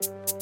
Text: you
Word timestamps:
you 0.00 0.33